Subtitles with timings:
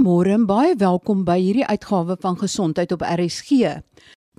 [0.00, 3.82] Goeiemôre en baie welkom by hierdie uitgawe van Gesondheid op RSG.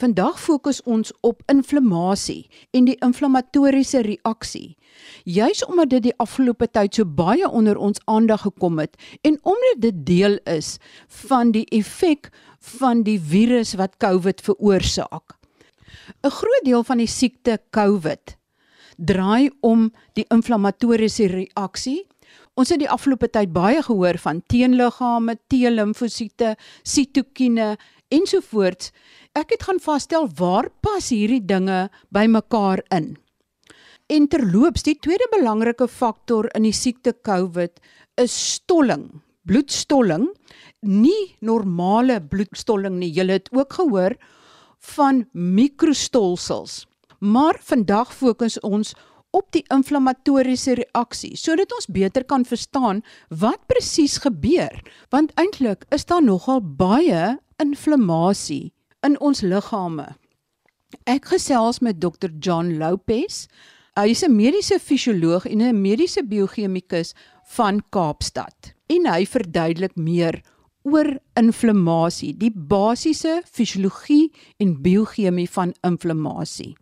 [0.01, 4.73] Vandag fokus ons op inflammasie en die inflammatoriese reaksie.
[5.21, 9.85] Juis omdat dit die afgelope tyd so baie onder ons aandag gekom het en omdat
[9.85, 10.79] dit deel is
[11.27, 12.31] van die effek
[12.79, 15.37] van die virus wat COVID veroorsaak.
[16.25, 18.37] 'n Groot deel van die siekte COVID
[18.97, 22.07] draai om die inflammatoriese reaksie
[22.59, 27.77] Ons het die afgelope tyd baie gehoor van teenliggame, T-limfosiete, sitokine
[28.11, 28.91] ensovoorts.
[29.39, 33.13] Ek het gaan vasstel waar pas hierdie dinge by mekaar in.
[34.11, 37.79] En terloops, die tweede belangrike faktor in die siekte COVID
[38.19, 39.07] is stolling,
[39.47, 40.27] bloedstolling,
[40.83, 43.13] nie normale bloedstolling nie.
[43.15, 44.17] Jy het ook gehoor
[44.97, 46.81] van mikrostolsels.
[47.21, 48.91] Maar vandag fokus ons
[49.31, 53.01] op die inflammatoriese reaksie sodat ons beter kan verstaan
[53.43, 58.73] wat presies gebeur want eintlik is daar nogal baie inflammasie
[59.05, 60.07] in ons liggame.
[61.09, 63.47] Ek gesels met Dr John Lopez.
[63.97, 67.13] Hy is 'n mediese fisioloog en 'n mediese biochemikus
[67.55, 70.41] van Kaapstad en hy verduidelik meer
[70.83, 76.75] oor inflammasie, die basiese fisiologie en biochemie van inflammasie.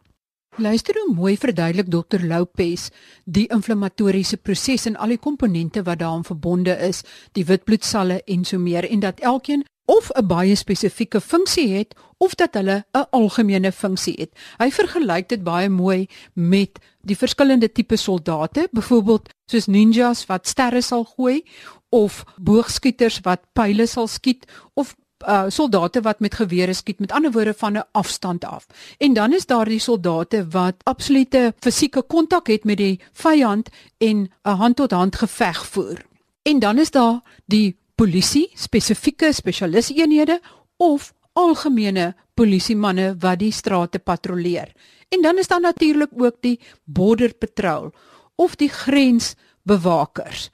[0.57, 2.89] Luister hoe mooi verduidelik Dr Lopez
[3.23, 8.59] die inflammatoriese proses en al die komponente wat daaraan verbonde is, die witbloedselle en so
[8.59, 13.71] meer en dat elkeen of 'n baie spesifieke funksie het of dat hulle 'n algemene
[13.71, 14.31] funksie het.
[14.57, 20.81] Hy vergelyk dit baie mooi met die verskillende tipe soldate, byvoorbeeld soos ninjas wat sterre
[20.81, 21.43] sal gooi
[21.89, 24.95] of boogskieters wat pile sal skiet of
[25.27, 28.67] uh soldate wat met gewere skiet met ander woorde van 'n afstand af.
[28.97, 34.31] En dan is daar die soldate wat absolute fisieke kontak het met die vyand en
[34.43, 36.05] 'n hand tot hand geveg voer.
[36.41, 40.41] En dan is daar die polisie, spesifieke spesialiseenhede
[40.77, 44.71] of algemene polisiemanne wat die strate patrolleer.
[45.09, 47.91] En dan is daar natuurlik ook die border patrol
[48.35, 50.49] of die grensbewakers.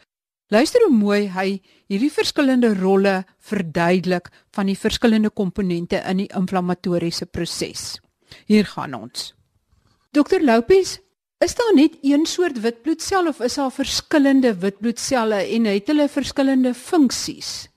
[0.54, 1.48] Luister hoe mooi hy
[1.90, 7.96] hierdie verskillende rolle verduidelik van die verskillende komponente in die inflammatoriese proses.
[8.46, 9.32] Hier gaan ons.
[10.14, 11.00] Dr Lopez,
[11.42, 16.74] is daar net een soort witbloedsel of is daar verskillende witbloedselle en het hulle verskillende
[16.78, 17.68] funksies?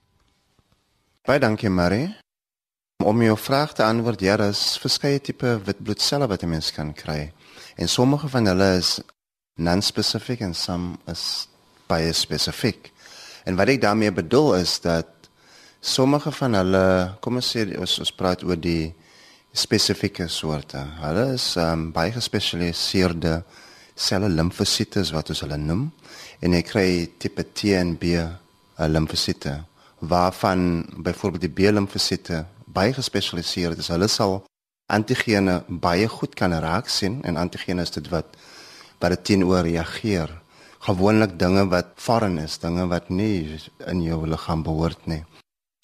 [1.25, 2.13] Baie dankie, Marie.
[3.05, 6.93] Om jou vraag te antwoord, ja, daar is verskeie tipe witbloedselle wat 'n mens kan
[6.93, 7.33] kry.
[7.77, 9.01] En sommige van hulle is
[9.57, 11.49] non-specific en some is
[11.89, 12.91] baie spesifiek.
[13.49, 15.09] En wat ek daarmee bedoel is dat
[15.81, 16.85] sommige van hulle,
[17.25, 18.93] kom ons sê ons, ons praat oor die
[19.57, 20.81] spesifieke soorte.
[21.01, 23.41] Hulle is um, baie gespesialiseerde
[23.99, 25.89] selle limfosiete wat ons hulle noem
[26.45, 28.29] en jy kry tipe T en B uh,
[28.87, 29.57] limfosiete
[29.99, 33.91] waarvan byvoorbeeld die B limfosiete baie gespesialiseerd is.
[33.91, 34.43] Hulle sal
[34.87, 38.37] antigene baie goed kan raak sien en antigene is dit wat
[38.99, 40.31] wat dit teenoor reageer
[40.89, 43.59] gewoonlik dinge wat foreign is, dinge wat nie
[43.93, 45.23] in jou liggaam behoort nie.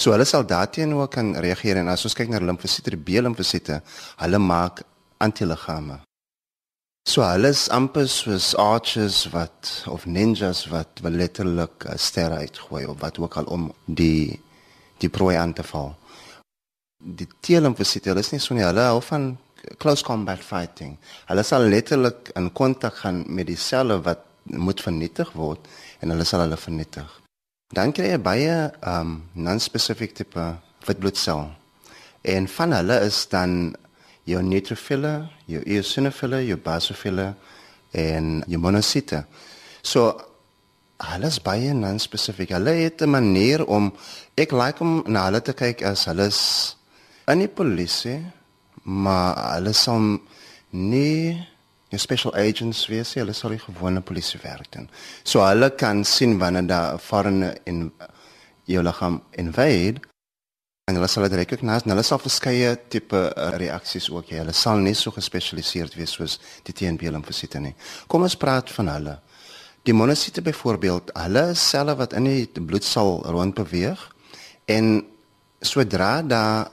[0.02, 3.80] So hulle sal daarteenoor kan reageer en as ons kyk na limfosiete, die B-limfosiete,
[4.22, 4.82] hulle maak
[5.22, 6.00] antiliggame.
[7.08, 13.20] So hulle is amper soos archers wat of ninjas wat letterlik sterre uitgooi of wat
[13.20, 14.40] ook al om die
[15.02, 15.92] die prooi aan te val.
[17.04, 19.34] Die T-limfosiete, hulle is nie so nie, hulle hou van
[19.82, 20.94] close combat fighting.
[21.28, 25.68] Hulle sal letterlik in kontak gaan met die selle wat moet vernietig word
[26.00, 27.08] en hulle sal hulle vernietig.
[27.74, 28.56] Dan kry jy baie
[28.86, 30.44] um non-specific tipe
[30.86, 31.48] witbloedsel.
[32.22, 33.74] En van hulle is dan
[34.28, 37.34] jou neutrophile, jou eosinophile, jou basophile
[37.92, 39.24] en jou monocyte.
[39.82, 40.12] So
[40.96, 42.54] alles baie non-specific.
[42.54, 43.92] Hulle het 'n manier om
[44.36, 46.76] ek like om na hulle te kyk as hulle is
[47.26, 48.20] in die polisie,
[48.82, 50.20] maar hulle sal
[50.70, 51.46] nie
[51.94, 54.88] jou special agents wees, hulle sal die gewone polisie werk doen.
[55.24, 57.92] So hulle kan sien wanneer daar 'n foreigner in
[58.66, 60.00] jou liggaam invade
[60.84, 61.88] en hulle sal dit recognise.
[61.88, 64.42] Hulle sal verskeie tipe uh, reaksies ook hê.
[64.42, 67.74] Hulle sal nie so gespesialiseerd wees soos die TNP limfosiete nie.
[68.06, 69.16] Kom ons praat van hulle.
[69.84, 74.00] Die monosiete byvoorbeeld, hulle selle wat in die bloed sal rondbeweeg
[74.72, 75.04] en
[75.60, 76.70] sodra daar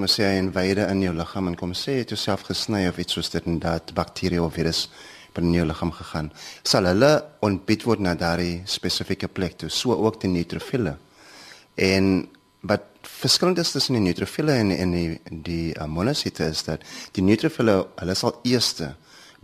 [0.00, 2.96] kom sê hy inwyde in jou liggaam en kom sê jy het jouself gesny of
[3.02, 4.86] iets soos dit en dat bakterie of virus
[5.36, 6.30] binne jou liggaam gegaan.
[6.64, 7.10] Sal hulle
[7.44, 10.94] ontbied word na daardie spesifieke plek toe so ook die neutrofile
[11.76, 12.08] en
[12.70, 12.86] wat
[13.20, 15.18] verskillend is tussen die neutrofile en en die
[15.50, 18.94] die uh, monosite is dat die neutrofile hulle sal eerste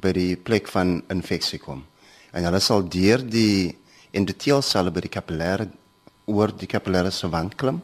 [0.00, 1.84] by die plek van infeksie kom.
[2.32, 3.76] En hulle sal deur die
[4.16, 5.68] endothelieselle by die kapillêre
[6.32, 7.82] oor die kapillêre se wand klim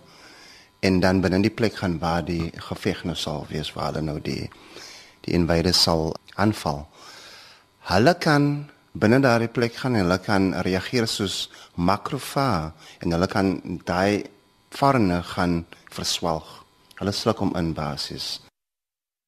[0.82, 4.18] en dan binne die plek gaan waar die geveg nou sal wees waar hulle nou
[4.20, 4.50] die
[5.22, 6.80] die invaders sal aanval.
[7.86, 8.48] Hulle kan
[8.92, 11.46] binne daardie plek gaan en hulle kan reageer soos
[11.76, 12.72] makrofaag
[13.04, 13.54] en hulle kan
[13.86, 14.24] daai
[14.74, 15.62] varne gaan
[15.94, 16.48] verswelg.
[16.98, 18.40] Hulle sluk hom in basies.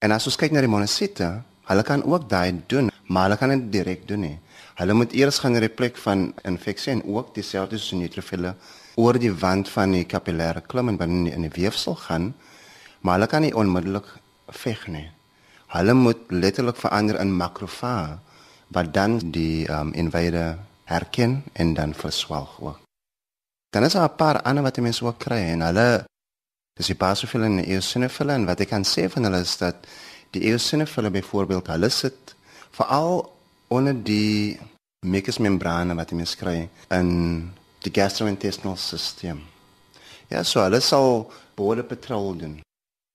[0.03, 1.31] En as ons kyk na die monosiete,
[1.71, 4.39] hulle kan ook daai doen, maar hulle kan dit direk doen nie.
[4.81, 8.57] Hulle moet eers gaan na die plek van infeksie en ook dieselfde soos neutrofile
[8.95, 12.33] oor die wand van die kapillêre klim en binne in die weefsel gaan,
[13.01, 14.07] maar hulle kan nie onmiddellik
[14.49, 15.09] veg nie.
[15.75, 18.19] Hulle moet letterlik verander in makrofaag
[18.75, 22.81] wat dan die um, invader herken en dan verswelg ook.
[23.71, 26.05] Dan is daar 'n paar ander wat mense ook kry en hulle
[26.75, 29.87] dis die basofiele en eosinofiele en wat ek kan sê van hulle is dat
[30.31, 32.35] die eosinofiele byvoorbeeld hulle sit
[32.71, 33.33] veral
[33.69, 34.59] onder die
[35.07, 37.11] mucus membrane wat mense kry in
[37.85, 39.43] die gastrointestinal system.
[40.33, 41.27] Ja, so hulle sal
[41.57, 42.55] border patrol doen.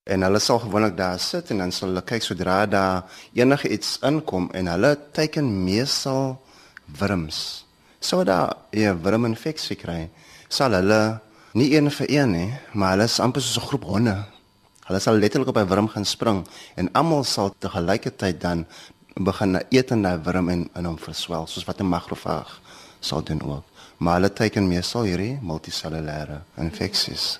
[0.09, 3.97] En hulle sal gewoonlik daar sit en dan sal hulle kyk sodra daar enige iets
[4.05, 6.37] inkom en hulle teken meestal
[6.99, 7.65] wurms.
[7.99, 10.09] Sou daar 'n wurminfeksie kry,
[10.47, 11.19] sal hulle
[11.53, 14.25] nie een vir een nie, maar hulle is amper soos 'n groep honde.
[14.87, 18.65] Hulle sal letterlik op 'n wurm gaan spring en almal sal te gelykertyd dan
[19.15, 22.61] begin eet en daai wurm en in hom verswel, soos wat 'n makrofaag
[22.99, 23.63] sal doen ook.
[23.97, 27.39] Maar hulle teken meestal hierdie multisellulêre infeksies.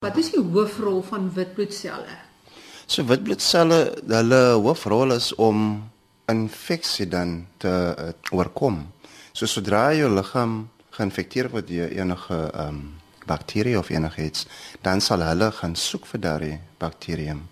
[0.00, 2.16] Wat is die hoofrol van witbloedselle?
[2.86, 5.90] So witbloedselle, hulle hoofrol is om
[6.30, 8.86] infeksie dan te uh, oorkom.
[9.32, 10.64] So sodra jou liggaam
[10.96, 12.80] geïnfekteer word deur enige ehm um,
[13.30, 14.46] bakterie of enigiets,
[14.82, 17.44] dan sal hulle gaan soek vir daardie bakterium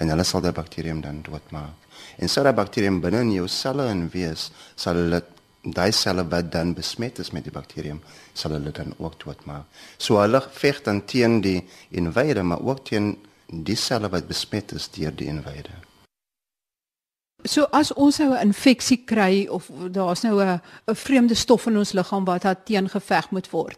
[0.00, 1.74] en hulle sal daai bakterium dan doodmaak.
[2.16, 5.20] En sodra daai bakterium binne in jou selle in wees, sal hulle
[5.74, 8.00] daai selle wat dan besmet is met die bakterium,
[8.34, 9.66] sal hulle dan ook doodmaak.
[9.98, 13.16] So hulle veg dan teen die invader, maar ook teen
[13.46, 15.74] die selle wat besmet is deur die invader.
[17.46, 21.76] So as ons nou 'n infeksie kry of daar's nou 'n 'n vreemde stof in
[21.76, 23.76] ons liggaam wat daar teengeveg moet word.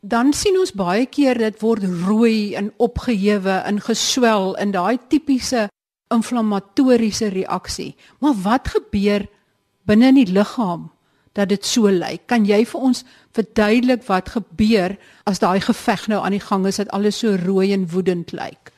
[0.00, 5.68] Dan sien ons baie keer dit word rooi en opgehewe en geswel in daai tipiese
[6.08, 7.96] inflammatoriese reaksie.
[8.18, 9.28] Maar wat gebeur
[9.88, 10.90] binne in die liggaam
[11.32, 12.26] dat dit so lyk?
[12.26, 13.04] Kan jy vir ons
[13.36, 17.72] verduidelik wat gebeur as daai geveg nou aan die gang is dat alles so rooi
[17.72, 18.72] en woedend lyk?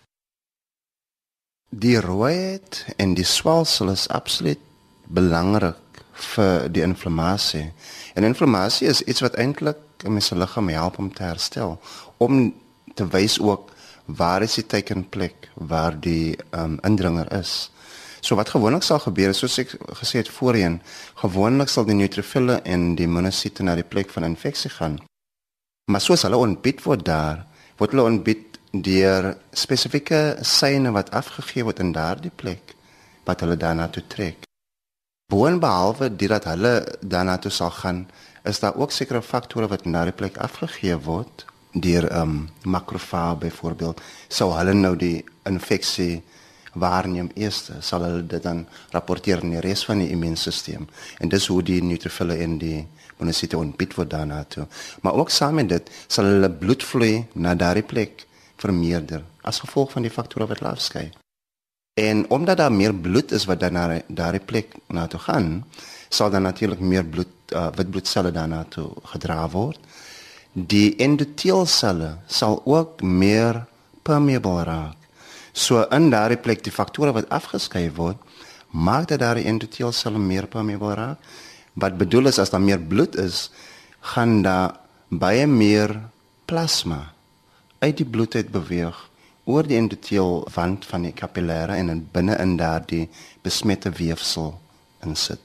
[1.73, 4.61] Die rooiheid en die swelsel is absoluut
[5.09, 6.03] belangrik
[6.35, 7.73] vir die inflammasie.
[8.15, 11.81] En inflammasie is iets wat eintlik 'n mens se liggaam help om te herstel,
[12.17, 12.55] om
[12.95, 13.71] te wys ook
[14.07, 17.71] waar is die tekenplek waar die um, indringer is.
[18.23, 20.79] So wat gewoonlik sal gebeur, soos ek gesê het voorheen,
[21.19, 25.01] gewoonlik sal die neutrofile en die monosiete na die plek van infeksie gaan.
[25.91, 27.43] Maar soos hulle ontbied word daar,
[27.83, 32.77] word hulle ontbied deur spesifieke seine wat afgegee word in daardie plek
[33.27, 34.47] wat hulle daarna toe trek.
[35.33, 38.07] Boonbehalwe dit dat hulle daarna toe sal gaan,
[38.47, 43.39] is daar ook sekere faktore wat in daardie plek afgegee word deur ehm um, makrofaag
[43.39, 44.01] byvoorbeeld.
[44.29, 46.23] Sou hulle nou die infeksie
[46.73, 50.87] waarneem eers, sal hulle dit dan rapporteer in die res van die immuunstelsel.
[51.21, 52.87] En dis hoe die neutrofile en die
[53.19, 54.67] monosiete ontbied word daarna toe.
[55.03, 58.27] Maar ook saam met dit sal hulle bloedvloei na daardie plek
[58.63, 61.11] vermeerder as gevolg van die faktore wat laat skei.
[62.01, 65.65] En omdat daar meer bloed is wat dan na daardie plek na toe gaan,
[66.09, 69.81] sal dan natuurlik meer bloed uh, wit bloedselle daarna toe gedra word.
[70.53, 73.65] Die endoteelselle sal ook meer
[74.03, 75.02] permeable raak.
[75.53, 78.17] So in daardie plek die faktore wat afgeskei word,
[78.73, 81.19] maak dat daardie endoteelselle meer permeable raak.
[81.75, 83.51] Wat bedoel is as daar meer bloed is,
[84.01, 84.79] gaan daar
[85.09, 85.93] baie meer
[86.45, 87.13] plasma
[87.79, 88.99] uit die bloed uit beweeg
[89.45, 93.09] oor die endoteelwand van die kapillêre en in binne in daardie
[93.43, 94.55] besmette weefsel
[95.03, 95.41] insit.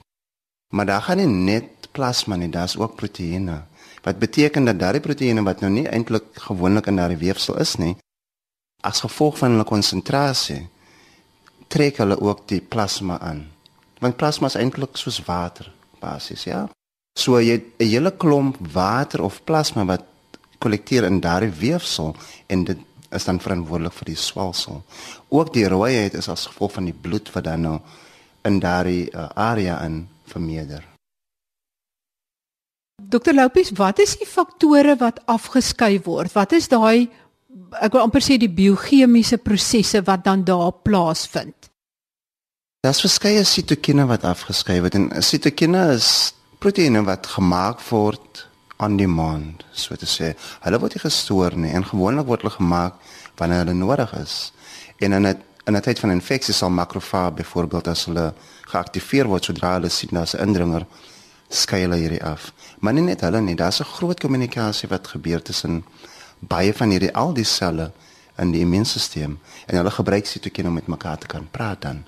[0.73, 3.63] Maar daar gaan nie net plasma nie, daar's ook proteïene.
[4.03, 7.95] Wat beteken dat daardie proteïene wat nou nie eintlik gewoonlik in daardie weefsel is nie,
[8.83, 10.67] as gevolg van hulle konsentrasie
[11.67, 13.43] trek hulle ook die plasma aan.
[13.99, 16.67] Want plasma is eintlik soos water basies, ja.
[17.17, 20.05] So jy 'n hele klomp water of plasma wat
[20.59, 22.15] kollekteer in daardie weefsel
[22.47, 22.77] en dit
[23.11, 24.83] is dan verantwoordelik vir die swelsel.
[25.29, 27.79] Ook die rooiheid is as gevolg van die bloed wat dan nou
[28.43, 30.83] in daardie uh, area in vermeerder.
[33.01, 36.33] Dokter Lopes, wat is die faktore wat afgeskei word?
[36.33, 37.09] Wat is daai
[37.81, 41.69] ek wil amper sê die biochemiese prosesse wat dan daar plaasvind?
[42.85, 48.45] Daar's verskeie sitokine wat afgeskei word en sitokine is proteïene wat gemaak word
[48.79, 50.33] on demand, so te sê.
[50.61, 52.99] Hulle word nie gestoor nie en gewoonlik word hulle gemaak
[53.39, 54.53] wanneer hulle nodig is.
[55.01, 58.33] En in 'n in 'n tyd van infeksie sal makrofaag byvoorbeeld as hulle
[58.71, 60.85] geaktiveer word sodra hulle sien daar's 'n indringer,
[61.49, 62.53] skei hulle hierdie af.
[62.79, 65.83] Maar nie net hulle nie, daar's 'n groot kommunikasie wat gebeur tussen
[66.39, 67.91] baie van hierdie al die selle
[68.37, 72.03] in die immuunstelsel en hulle gebruik sitokine om met mekaar te kan praat dan.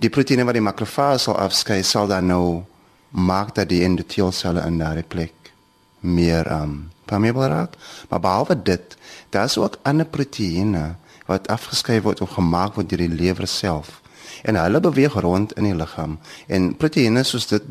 [0.00, 2.64] Die proteïene wat die makrofaag sal afskei sal dan nou
[3.10, 5.52] maak dat die endotheelselle in daardie plek
[6.00, 7.76] meer um permeable raak.
[8.08, 8.96] Maar behalwe dit,
[9.30, 10.94] daar's ook ander proteïene
[11.26, 14.00] wat afgeskei word of gemaak word deur die lewer self.
[14.42, 16.18] En hulle beweeg rond in die liggaam.
[16.46, 17.62] En proteïene soos dit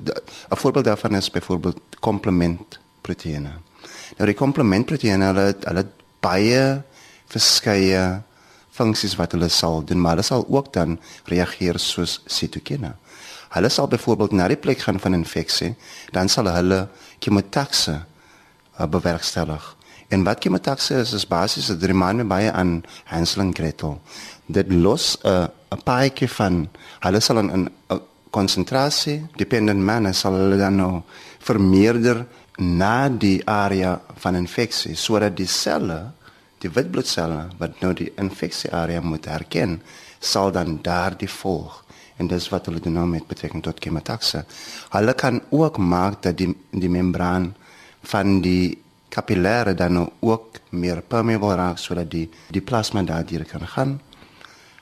[0.50, 3.52] 'n voorbeeld daarvan is byvoorbeeld komplement proteïene.
[4.18, 5.86] Nou die komplement proteïene hulle hulle
[6.24, 6.64] baie
[7.34, 8.04] verskeie
[8.74, 10.98] funksies wat hulle sal doen, maar hulle sal ook dan
[11.30, 12.94] reageer soos sitokine.
[13.54, 15.76] Hulle sal byvoorbeeld na die plek gaan van infeksie,
[16.12, 16.88] dan sal hulle
[17.22, 19.76] chemotaxe uh, bewerkstellig.
[20.14, 24.00] En wat chemotaxe is, is basies dit remind my baie aan Hansel en Gretel.
[24.46, 26.70] Dit los 'n uh, 'n paadjie van
[27.06, 27.70] hulle sal in 'n
[28.34, 31.02] konsentrasie dependent manner sal hulle dan nou
[31.40, 32.26] vermeerder
[32.58, 36.12] na die area van infeksie sodat die selle
[36.62, 39.82] die witbloedselle wat nou die infeksie area moet herken
[40.20, 41.84] sal dan daardie volg
[42.22, 44.44] en dis wat hulle doen nou met betrekking tot chemotaxe.
[44.94, 47.54] Hulle kan ook maak dat die die membraan
[48.12, 48.78] van die
[49.14, 54.00] kapillêre dan nou ook meer permeable raak sodat die die plasma daardeur kan gaan.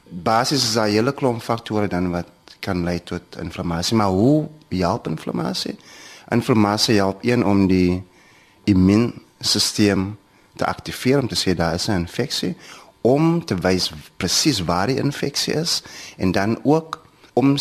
[0.09, 2.27] Basis is daar hele klomp faktore dan wat
[2.59, 5.75] kan lei tot inflammasie, maar hoe help inflammasie?
[6.31, 8.03] Inflammasie help een om die
[8.63, 10.15] immuunstelsel
[10.55, 12.55] te aktiveer om te sê daar is 'n infeksie
[13.01, 15.81] om te wys presies waar die infeksie is
[16.17, 17.01] en dan ook
[17.33, 17.57] om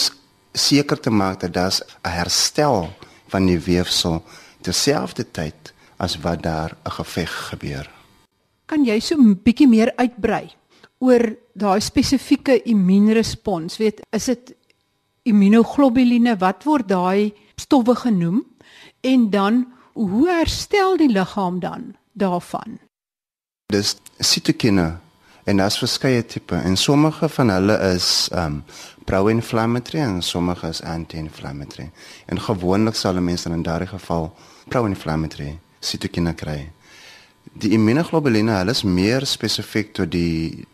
[0.53, 2.93] seker te maak dat daar 'n herstel
[3.29, 4.23] van die weefsel
[4.61, 7.91] terselfdertyd as wat daar 'n geveg gebeur.
[8.67, 10.51] Kan jy so 'n bietjie meer uitbrei
[10.99, 13.77] oor daai spesifieke immuunrespons?
[13.77, 14.55] Weet, is dit
[15.23, 18.50] immunoglobuline wat word daai stowwe genoem
[19.01, 22.79] en dan hoe herstel die liggaam dan daarvan?
[23.67, 24.99] Dis sitokine
[25.45, 28.65] en daar's verskeie tipe en sommige van hulle is um
[29.05, 31.91] pro-inflammatory en sommige is anti-inflammatory.
[32.27, 34.35] En gewoonlik sal 'n mens dan in daardie geval
[34.69, 36.71] pro-inflammatory sitokine kry.
[37.53, 40.67] Die immunoglobuline, hulle is meer spesifiek tot die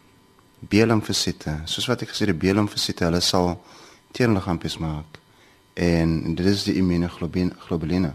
[0.68, 1.60] B-limfosiete.
[1.64, 3.54] Soos wat ek gesê die B-limfosiete, hulle sal
[4.12, 5.20] teenliggaampies maak.
[5.76, 8.12] En dit is die immunoglobuline.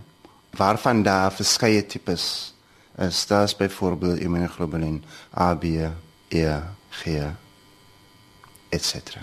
[0.58, 2.56] Waarvan daar verskeie tipes
[2.98, 3.26] is.
[3.28, 5.04] Daar's byvoorbeeld immunoglobulin
[5.38, 5.64] A, B,
[6.28, 7.06] E, G
[8.70, 9.22] etc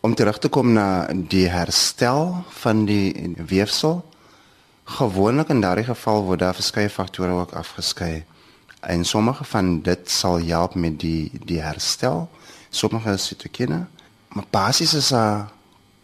[0.00, 4.00] om terug te kom na die herstel van die weefsel.
[4.84, 8.24] Gewoonlik in daardie geval word daar verskeie faktore ook afgeskei.
[8.80, 12.28] En sommige van dit sal help met die die herstel.
[12.70, 13.84] Sommige sitokine,
[14.28, 15.48] maar basies is 'n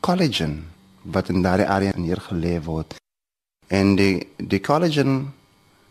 [0.00, 0.75] collagen
[1.12, 2.94] wat in daardie area neergelê word.
[3.68, 5.32] En die die collagen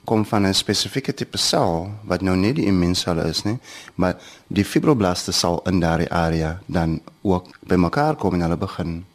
[0.06, 3.58] kom van 'n spesifieke tipe sel wat nou nie die immuunsel is nie,
[3.96, 4.16] maar
[4.48, 9.06] die fibroblaste sal in daardie area dan ook bymekaar kom en hulle begin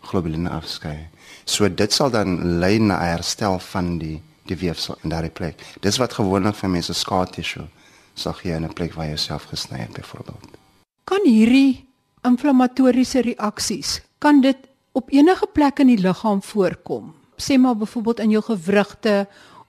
[0.00, 1.08] globuline afskei.
[1.44, 5.62] So dit sal dan lei na herstel van die die weefsel in daardie plek.
[5.80, 7.66] Dis wat gewoonlik vir mense skaar tissue
[8.14, 10.58] sal gee in 'n plek waar jy self gesny het byvoorbeeld.
[11.04, 11.86] Kan hierdie
[12.22, 14.56] inflammatoriese reaksies kan dit
[14.96, 17.12] op enige plek in die liggaam voorkom?
[17.36, 19.26] Sê maar byvoorbeeld in jou gewrigte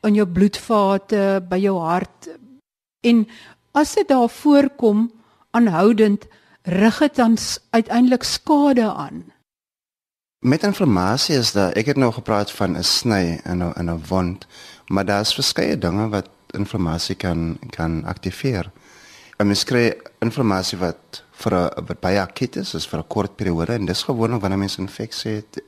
[0.08, 2.30] in jou bloedvate, by jou hart.
[3.06, 3.26] En
[3.78, 5.08] as dit daar voorkom
[5.52, 6.28] aanhoudend
[6.68, 7.38] rig dit dan
[7.70, 9.26] uiteindelik skade aan.
[10.46, 14.04] Met inflammasie is daar ek het nou gepraat van 'n sny in 'n in 'n
[14.08, 14.48] wond,
[14.88, 18.72] maar daar's verskeie dinge wat inflammasie kan kan aktiveer.
[19.38, 23.36] 'n Mens kry inflammasie wat vir 'n wat baie akut is, is vir 'n kort
[23.38, 25.62] periode en dis gewoonlik wanneer mens infeksie het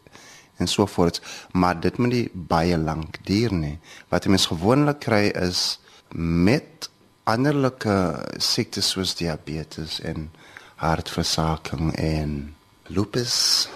[0.58, 1.22] en so voort,
[1.54, 3.80] maar dit moet nie baie lank duur nie.
[4.10, 5.80] Wat jy mens gewoonlik kry is
[6.16, 6.90] met
[7.24, 10.32] anderlike siektes soos diabetes en
[10.76, 12.56] hartversaking en
[12.88, 13.70] lupus,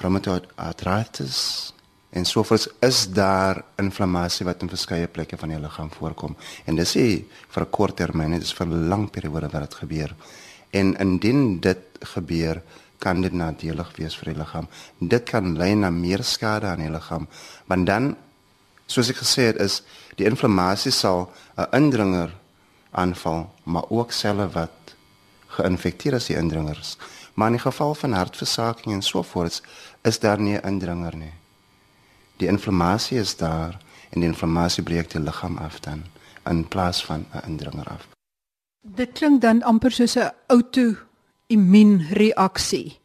[0.00, 1.72] rheumatoid arthritis
[2.10, 6.34] en so voort is daar inflammasie wat in verskeie plekke van die liggaam voorkom.
[6.66, 9.74] En dis nie vir 'n kort termyn, dit is vir 'n lang periode wat dit
[9.74, 10.16] gebeur.
[10.70, 12.62] En indien dit gebeur,
[13.00, 14.68] kan dit nadelig wees vir die liggaam.
[14.98, 17.28] Dit kan lei na meer skade aan die liggaam.
[17.66, 18.12] Want dan
[18.90, 19.80] soos ek gesê het is
[20.20, 22.34] die inflammasie sal 'n indringer
[22.90, 24.94] aanval, maar ook selle wat
[25.56, 26.96] geïnfekteer is die indringers.
[27.34, 29.62] Maar in die geval van hartversaking en so voort
[30.02, 31.34] is daar nie 'n indringer nie.
[32.36, 33.78] Die inflammasie is daar
[34.10, 36.04] en die inflammasie breek die liggaam af dan
[36.44, 38.19] in plaas van 'n indringer af.
[38.80, 42.98] Dit klink dan amper soos 'n auto-immuunreaksie.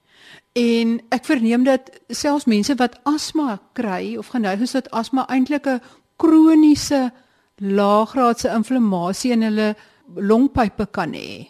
[0.54, 5.68] En ek verneem dat selfs mense wat asma kry of geneig is tot asma eintlik
[5.68, 5.82] 'n
[6.16, 7.12] kroniese
[7.56, 9.76] laaggraadse inflammasie in hulle
[10.16, 11.48] longpype kan hê.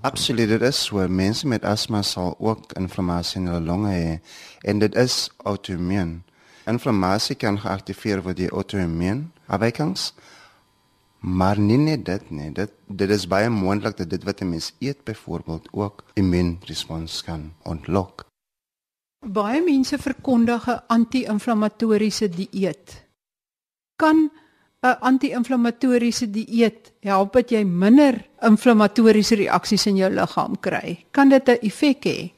[0.00, 1.08] Absoluut, dit is so.
[1.08, 4.20] Mense met asma sal ook inflammasie in hulle longe hê
[4.62, 6.22] en dit is auto-immuun.
[6.66, 10.12] Inflammasie kan geaktiveer word deur auto-immuun afwykings.
[11.22, 12.50] Maar nie net dit nie.
[12.50, 17.52] Dit dit is baie moontlik dat dit wat 'n mens eet byvoorbeeld ook immuunrespons kan
[17.62, 18.26] ontlok.
[19.26, 23.06] Baie mense verkondig 'n anti-inflammatoriese dieet.
[23.96, 24.30] Kan
[24.82, 31.04] 'n anti-inflammatoriese dieet help dat jy minder inflammatoriese reaksies in jou liggaam kry?
[31.10, 32.32] Kan dit 'n effek hê?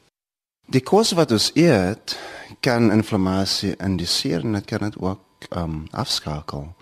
[0.69, 2.17] Die kos wat ons eet
[2.59, 6.73] kan inflammasie induseer en dit kan dit ook um afskakel.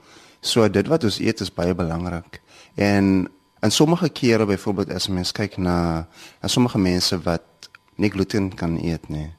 [0.44, 2.42] So dit wat ons eet is baie belangrik.
[2.76, 3.30] En
[3.64, 6.08] in sommige kere byvoorbeeld as mens kyk na
[6.42, 9.30] na sommige mense wat nie gluten kan eet nie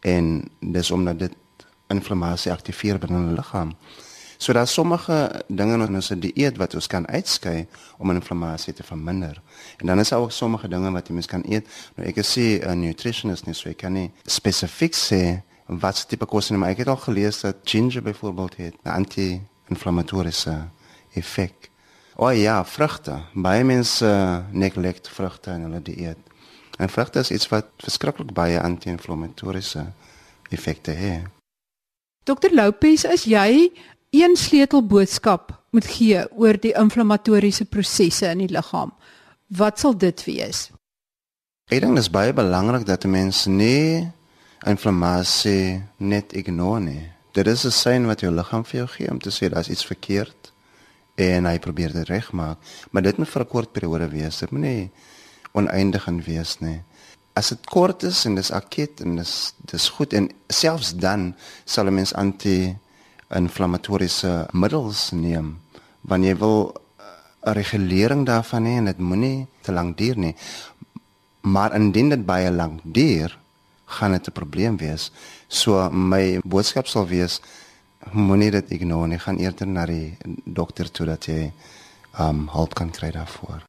[0.00, 1.34] en dis omdat dit
[1.92, 3.74] inflammasie aktiveer binne hulle liggaam.
[4.38, 7.66] So daar's sommige dinge in ons dieet wat ons kan uitskei
[7.98, 9.40] om inflammasie te verminder.
[9.80, 11.68] En dan is daar ook sommige dinge wat jy mens kan eet.
[11.96, 16.50] Nou ek sê 'n nutritionist nie so ek kan nie spesifiek sê wat tipe kos
[16.50, 16.62] neem.
[16.64, 18.88] Ek het al gelees dat ginger byvoorbeeld het 'n
[19.66, 20.68] anti-inflammatoriese
[21.14, 21.70] effek.
[22.16, 23.24] O ja, vrugte.
[23.34, 26.18] Baie mense neglect vrugte in hulle dieet.
[26.78, 29.92] En vrugte is iets wat verskriklik baie anti-inflammatoriese
[30.50, 31.26] effekte het.
[32.24, 33.70] Dokter Lopez, is jy
[34.10, 38.92] een sleutelboodskap moet gee oor die inflammatoriese prosesse in die liggaam,
[39.46, 40.70] wat sal dit wees?
[41.70, 44.06] Ek dink dit is baie belangrik dat mense nie
[44.66, 47.15] inflammasie net ignoreer nie.
[47.36, 49.86] Dit is 'n sein wat jou liggaam vir jou gee om te sê daar's iets
[49.86, 50.52] verkeerd
[51.14, 52.58] en hy probeer dit regmaak,
[52.90, 54.38] maar dit moet vir 'n kort periode wees.
[54.38, 54.90] Dit moet nie
[55.52, 56.82] oneindig en wees nie.
[57.34, 61.86] As dit kort is en dis akut en dis dis goed en selfs dan sal
[61.86, 62.76] 'n mens anti
[63.28, 65.60] inflammatoriese middels neem
[66.00, 66.74] wanneer jy wil
[67.46, 70.36] 'n regulering daarvan hê en dit moenie te lank duur nie.
[71.40, 73.38] Maar indien dit baie lank duur,
[73.86, 75.10] gaan dit 'n probleem wees.
[75.48, 77.40] So my boodskap sal wees
[78.12, 81.52] moenie dit ignoreer nie, gaan eerder na die dokter toe dat jy
[82.18, 83.62] um hulp kan kry daarvoor.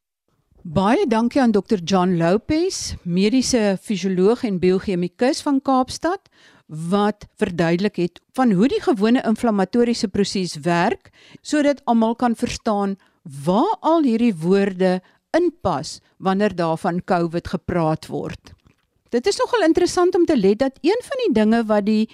[0.62, 1.78] Baie dankie aan Dr.
[1.84, 6.28] John Lopez, mediese fisioloog en biochemikus van Kaapstad
[6.68, 11.08] wat verduidelik het van hoe die gewone inflammatoriese proses werk
[11.40, 12.98] sodat almal kan verstaan
[13.44, 14.98] waar al hierdie woorde
[15.36, 18.52] inpas wanneer daarvan COVID gepraat word.
[19.08, 22.08] Dit is nogal interessant om te let dat een van die dinge wat die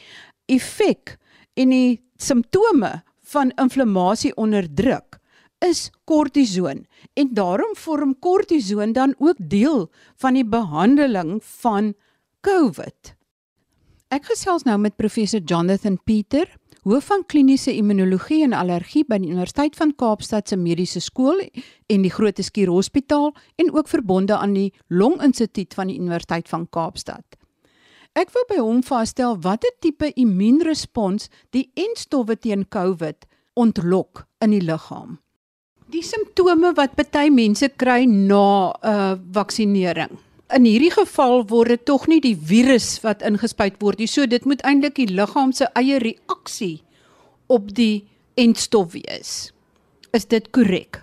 [0.47, 1.17] effek
[1.55, 3.03] en die simptome
[3.35, 5.19] van inflammasie onderdruk
[5.65, 9.89] is kortison en daarom vorm kortison dan ook deel
[10.21, 11.95] van die behandeling van
[12.45, 13.15] COVID.
[14.13, 16.47] Ek gesels nou met professor Jonathan Pieter,
[16.85, 21.41] hoof van kliniese immunologie en allergie by die Universiteit van Kaapstad se Mediese Skool
[21.89, 26.67] en die Groote Schuur Hospitaal en ook verbonde aan die Longinstituut van die Universiteit van
[26.69, 27.25] Kaapstad.
[28.15, 33.25] Ek wil by hom vasstel watter tipe immuunrespons die enstowwe teen COVID
[33.59, 35.17] ontlok in die liggaam.
[35.89, 40.21] Die simptome wat party mense kry na 'n uh, vaksinering
[40.55, 44.11] in hierdie geval word dit tog nie die virus wat ingespuit word nie.
[44.11, 46.83] So dit moet eintlik die liggaam se eie reaksie
[47.53, 48.05] op die
[48.41, 49.53] entstof wees.
[50.15, 51.03] Is dit korrek?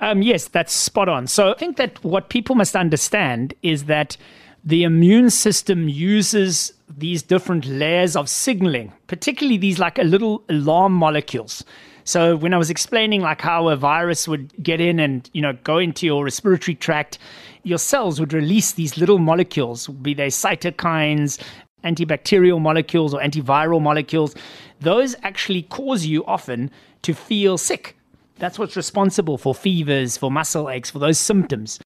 [0.00, 1.26] Um yes, that's spot on.
[1.26, 4.16] So I think that what people must understand is that
[4.64, 10.92] the immune system uses these different layers of signaling, particularly these like a little alarm
[10.92, 11.64] molecules.
[12.04, 15.54] So when I was explaining like how a virus would get in and you know
[15.64, 17.18] go into your respiratory tract,
[17.66, 21.42] your cells would release these little molecules, be they cytokines,
[21.82, 24.36] antibacterial molecules, or antiviral molecules.
[24.78, 26.70] Those actually cause you often
[27.02, 27.96] to feel sick.
[28.38, 31.80] That's what's responsible for fevers, for muscle aches, for those symptoms.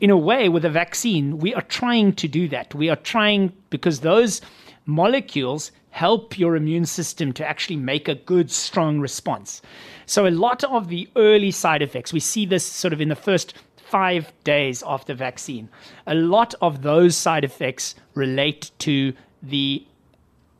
[0.00, 2.72] In a way, with a vaccine, we are trying to do that.
[2.72, 4.40] We are trying because those
[4.84, 9.60] molecules help your immune system to actually make a good, strong response.
[10.04, 13.16] So, a lot of the early side effects, we see this sort of in the
[13.16, 13.54] first
[13.88, 15.68] five days after vaccine.
[16.06, 19.84] A lot of those side effects relate to the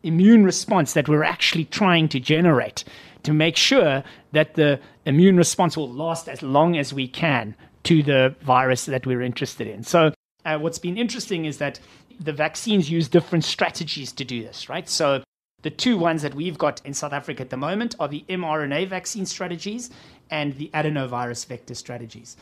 [0.03, 2.85] immune response that we're actually trying to generate
[3.25, 8.03] to make sure that the immune response will last as long as we can to
[8.03, 9.83] the virus that we're interested in.
[9.83, 10.13] So,
[10.45, 11.81] uh, what's been interesting is that
[12.21, 14.89] the vaccines use different strategies to do this, right?
[14.89, 15.23] So,
[15.63, 18.89] The two ones that we've got in South Africa at the moment are the mRNA
[18.89, 19.91] vaccine strategies
[20.31, 22.37] and the adenovirus vector strategies.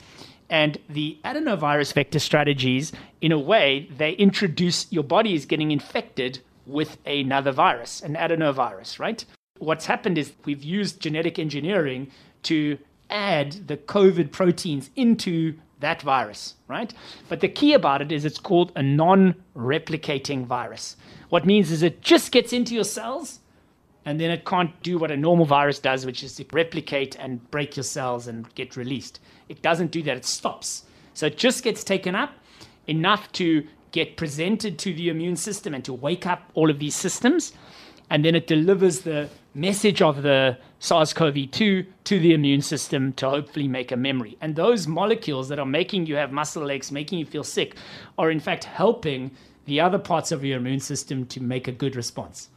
[0.54, 6.38] And the adenovirus vector strategies, in a way, they introduce your body is getting infected
[6.64, 9.24] with another virus, an adenovirus, right?
[9.58, 12.08] What's happened is we've used genetic engineering
[12.44, 12.78] to
[13.10, 16.94] add the COVID proteins into that virus, right?
[17.28, 20.96] But the key about it is it's called a non replicating virus.
[21.30, 23.40] What means is it just gets into your cells
[24.04, 27.50] and then it can't do what a normal virus does, which is to replicate and
[27.50, 29.20] break your cells and get released.
[29.48, 30.84] It doesn't do that, it stops.
[31.14, 32.32] So it just gets taken up
[32.86, 36.96] enough to get presented to the immune system and to wake up all of these
[36.96, 37.52] systems.
[38.10, 43.12] And then it delivers the message of the SARS CoV 2 to the immune system
[43.14, 44.36] to hopefully make a memory.
[44.40, 47.76] And those molecules that are making you have muscle aches, making you feel sick,
[48.18, 49.30] are in fact helping
[49.64, 52.50] the other parts of your immune system to make a good response.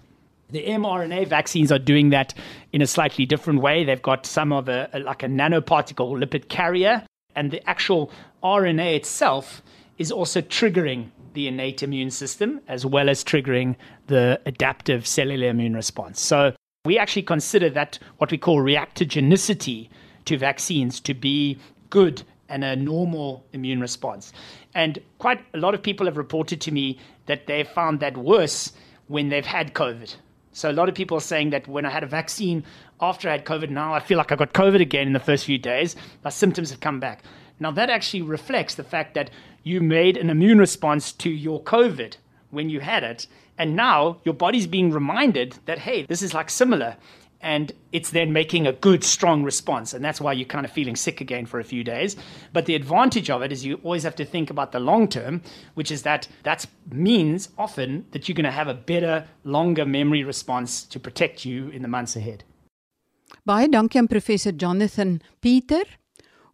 [0.50, 2.34] The mRNA vaccines are doing that
[2.72, 3.84] in a slightly different way.
[3.84, 7.04] They've got some of a, a like a nanoparticle lipid carrier,
[7.36, 9.62] and the actual RNA itself
[9.98, 13.76] is also triggering the innate immune system as well as triggering
[14.08, 16.22] the adaptive cellular immune response.
[16.22, 16.54] So
[16.86, 19.90] we actually consider that what we call reactogenicity
[20.26, 21.58] to vaccines to be
[21.90, 24.32] good and a normal immune response.
[24.74, 28.72] And quite a lot of people have reported to me that they've found that worse
[29.08, 30.16] when they've had COVID.
[30.58, 32.64] So a lot of people are saying that when I had a vaccine
[33.00, 35.46] after I had COVID, now I feel like I got COVID again in the first
[35.46, 35.96] few days.
[36.24, 37.22] My symptoms have come back.
[37.60, 39.30] Now that actually reflects the fact that
[39.62, 42.18] you made an immune response to your COVID
[42.50, 43.28] when you had it.
[43.60, 46.98] And now your body's being reminded that, hey, this is like similar.
[47.42, 49.94] And it's then making a good, strong response.
[49.94, 52.16] And that's why you're kind of feeling sick again for a few days.
[52.52, 55.42] But the advantage of it is you always have to think about the long term,
[55.76, 60.24] which is that that means often that you're going to have a better, longer memory
[60.24, 62.44] response to protect you in the months ahead.
[63.46, 65.86] Baie dankie aan professor Jonathan Pieter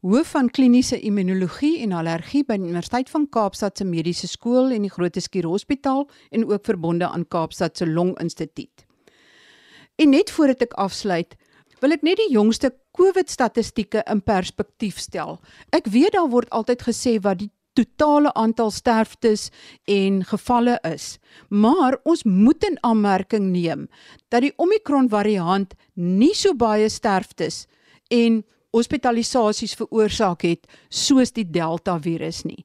[0.04, 4.84] hoof van kliniese immunologie en allergie by die Universiteit van Kaapstad se Mediese Skool en
[4.84, 8.83] die Groote Schuur Hospitaal en ook verbonde aan Kaapstad se Long Instituut.
[9.96, 11.36] En net voordat ek afsluit,
[11.84, 15.40] wil ek net die jongste COVID statistieke in perspektief stel.
[15.76, 19.50] Ek weet daar word altyd gesê wat die totale aantal sterftes
[19.90, 21.18] en gevalle is.
[21.50, 23.88] Maar ons moet in aanmerking neem
[24.30, 27.66] dat die Omicron variant nie so baie sterftes
[28.14, 32.62] en hospitalisasies veroorsaak het soos die Delta virus nie.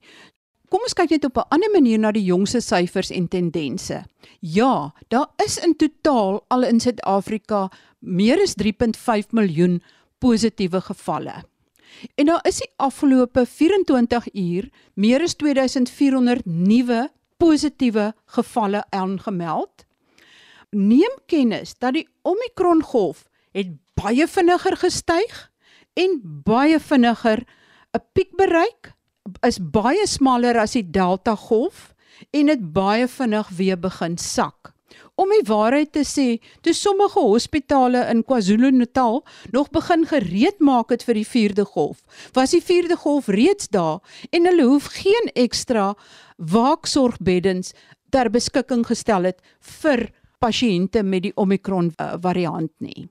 [0.69, 4.05] Kom ons kyk net op 'n ander manier na die jongse syfers en tendense.
[4.41, 9.83] Ja, daar is in totaal al in Suid-Afrika meer as 3.5 miljoen
[10.19, 11.45] positiewe gevalle.
[12.15, 19.87] En daar is die afgelope 24 uur meer as 2400 nuwe positiewe gevalle aangemeld.
[20.71, 25.51] Neem kennis dat die Omicron golf het baie vinniger gestyg
[25.95, 27.47] en baie vinniger
[27.93, 28.98] 'n piek bereik
[29.47, 31.93] is baie smaller as die delta golf
[32.35, 34.73] en dit baie vinnig weer begin sak.
[35.19, 41.03] Om die waarheid te sê, toe sommige hospitale in KwaZulu-Natal nog begin gereed maak het
[41.07, 43.99] vir die 4de golf, was die 4de golf reeds daar
[44.31, 45.93] en hulle hoef geen ekstra
[46.39, 47.75] waaksorgbeddens
[48.15, 49.43] ter beskikking gestel het
[49.83, 53.09] vir pasiënte met die Omicron uh, variant nie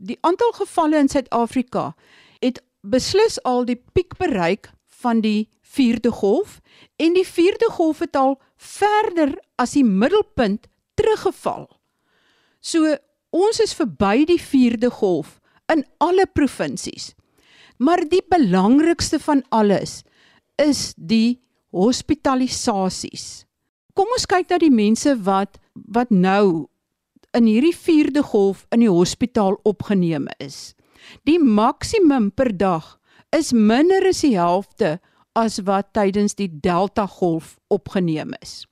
[0.00, 1.92] die aantal gevalle in Suid-Afrika
[2.40, 4.70] het beslis al die piek bereik
[5.02, 6.60] van die 4de golf
[7.00, 10.68] en die 4de golf het al verder as die middelpunt
[10.98, 11.68] teruggeval.
[12.60, 12.96] So
[13.32, 15.38] ons is verby die 4de golf
[15.72, 17.12] in alle provinsies.
[17.78, 20.02] Maar die belangrikste van alles
[20.60, 21.40] is die
[21.72, 23.46] hospitalisasies.
[23.96, 26.68] Kom ons kyk na die mense wat wat nou
[27.32, 30.74] in hierdie 4de golf in die hospitaal opgeneem is.
[31.28, 32.98] Die maksimum per dag
[33.32, 34.98] is minder as die helfte
[35.38, 38.66] as wat tydens die Delta golf opgeneem is.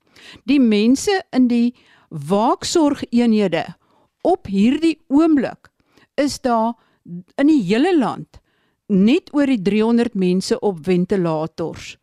[0.45, 1.75] Die mense in die
[2.11, 3.65] waaksorgeenhede
[4.27, 5.71] op hierdie oomblik
[6.21, 6.75] is daar
[7.41, 8.41] in die hele land
[8.91, 11.95] net oor die 300 mense op ventilators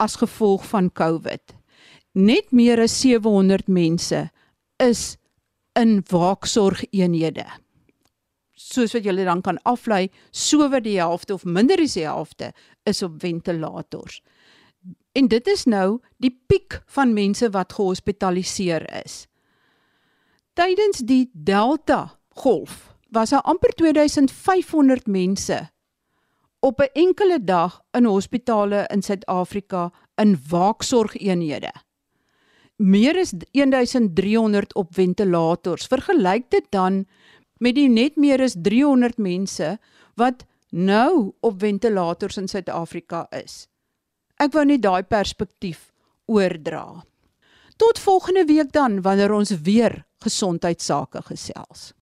[0.00, 1.56] as gevolg van COVID.
[2.16, 4.30] Net meer as 700 mense
[4.80, 5.02] is
[5.78, 7.44] in waaksorgeenhede.
[8.60, 12.52] Soos wat julle dan kan aflei, so wat die helfte of minder as die helfte
[12.88, 14.20] is op ventilators.
[15.16, 19.24] En dit is nou die piek van mense wat gehospitaliseer is.
[20.54, 25.70] Tydens die Delta golf was daar amper 2500 mense
[26.60, 31.72] op 'n enkele dag in hospitale in Suid-Afrika in waaksorgeenhede.
[32.80, 35.86] meer as 1300 op ventilators.
[35.86, 37.04] Vergelyk dit dan
[37.60, 39.76] met die net meer as 300 mense
[40.20, 43.66] wat nou op ventilators in Suid-Afrika is.
[44.40, 45.90] Ek wou net daai perspektief
[46.30, 47.02] oordra.
[47.80, 51.90] Tot volgende week dan wanneer ons weer gesondheidsake gesels.